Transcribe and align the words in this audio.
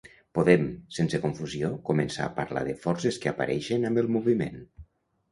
Podem, 0.35 0.61
sense 0.99 1.17
confusió, 1.25 1.67
començar 1.89 2.25
a 2.27 2.31
parlar 2.39 2.63
de 2.69 2.73
forces 2.85 3.19
que 3.25 3.31
apareixen 3.33 3.85
amb 3.91 4.01
el 4.03 4.09
moviment? 4.17 4.57